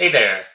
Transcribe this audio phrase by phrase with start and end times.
[0.00, 0.46] Hey there,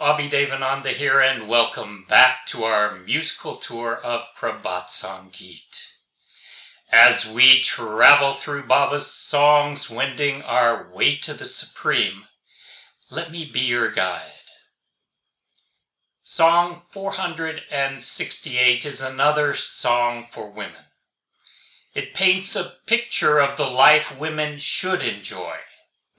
[0.00, 5.98] Abhidevananda here, and welcome back to our musical tour of Prabhat Sangeet.
[6.90, 12.24] As we travel through Baba's songs, wending our way to the Supreme,
[13.12, 14.50] let me be your guide.
[16.24, 20.86] Song 468 is another song for women.
[21.94, 25.58] It paints a picture of the life women should enjoy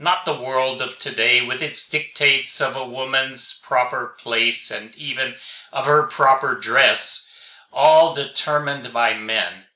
[0.02, 5.36] not the world of today with its dictates of a woman's proper place and even
[5.72, 7.32] of her proper dress,
[7.72, 9.68] all determined by men,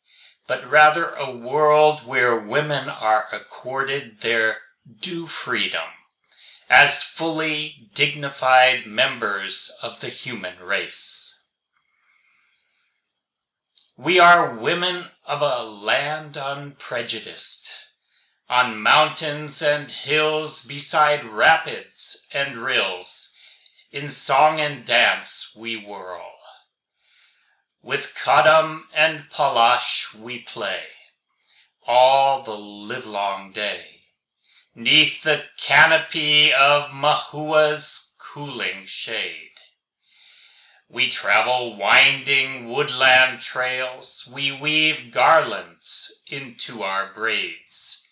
[0.47, 4.57] but rather a world where women are accorded their
[4.99, 5.89] due freedom
[6.69, 11.45] as fully dignified members of the human race.
[13.95, 17.84] We are women of a land unprejudiced
[18.47, 23.35] on mountains and hills, beside rapids and rills,
[23.91, 26.31] in song and dance we whirl.
[27.81, 30.83] With Kadam and Palash we play,
[31.87, 34.01] all the livelong day,
[34.75, 39.49] neath the canopy of Mahua's cooling shade.
[40.87, 48.04] We travel winding woodland trails, we weave garlands into our braids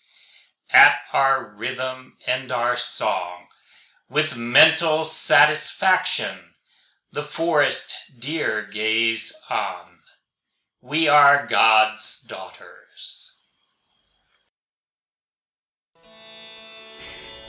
[0.74, 3.44] at our rhythm and our song.
[4.10, 6.36] With mental satisfaction,
[7.12, 9.86] the forest deer gaze on.
[10.82, 13.42] We are God's daughters.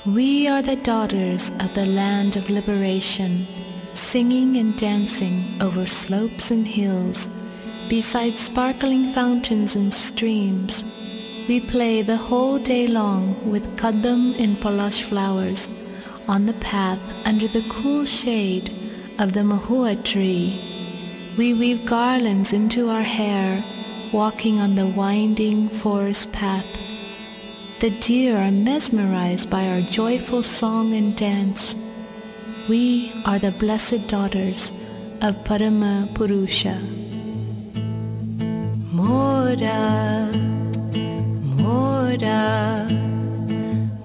[0.06, 3.48] We are the daughters of the land of liberation,
[3.94, 7.28] singing and dancing over slopes and hills,
[7.90, 10.86] beside sparkling fountains and streams
[11.48, 15.70] we play the whole day long with kadam and palash flowers
[16.28, 18.72] on the path under the cool shade
[19.20, 20.60] of the mahua tree.
[21.38, 23.64] We weave garlands into our hair,
[24.12, 26.66] walking on the winding forest path.
[27.80, 31.76] The deer are mesmerized by our joyful song and dance.
[32.68, 34.72] We are the blessed daughters
[35.22, 36.80] of Parama Purusha.
[38.92, 40.55] Mora
[42.16, 42.44] মোরা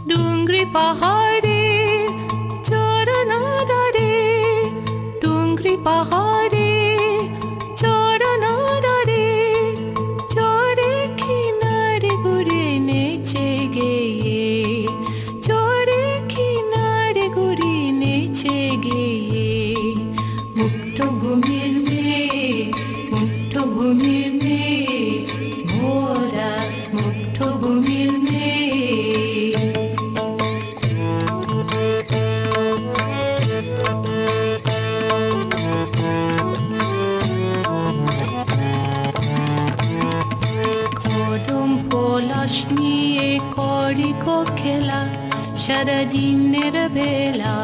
[0.09, 1.24] ডুঙ্গরি পাহাড়ে
[45.65, 47.57] সারাদিনের বেলা,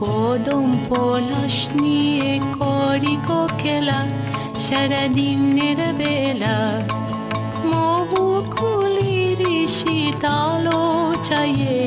[0.00, 3.14] কদম পলাশ নিয়ে করি
[3.58, 4.00] খেলা।
[4.60, 6.56] সারাদিনের বেলা
[7.64, 10.80] মহু খুলির শীতালো
[11.22, 11.80] চাইয়ে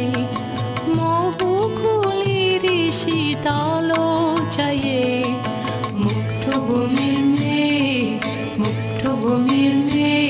[0.97, 4.03] মহু খুলির শীতালো
[4.51, 5.23] চাইয়ে।
[5.95, 8.19] মুক্ত ভূমির মেয়ে
[8.57, 10.22] মুক্ত ভূমির মেয়ে।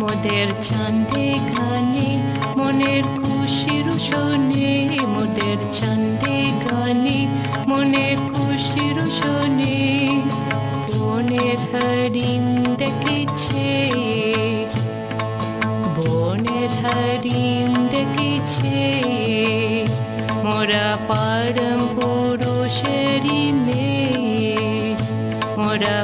[0.00, 2.10] মোদের ছন্দে গানে,
[2.56, 4.72] মনের খুশির শোনে
[5.06, 7.20] মোদের ছন্দে গানে,
[7.68, 9.78] মনের খুশির শোনে
[10.92, 12.44] বনের হরিণ
[12.76, 13.68] দেখেছে,
[15.96, 18.78] বনের হরিণ দেখেছে,
[20.44, 24.94] মোরা পারম পুরুষেরি মেয়ে,
[25.58, 25.98] মোরা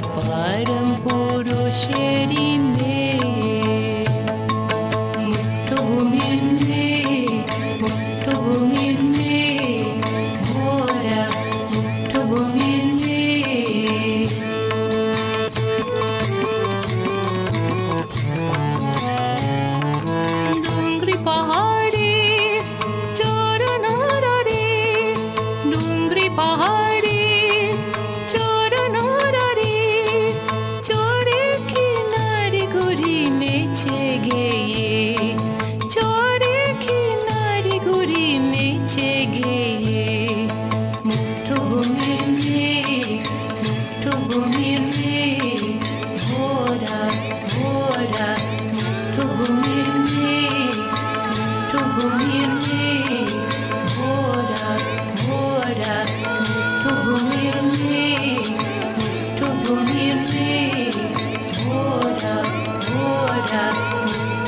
[63.51, 64.40] touch.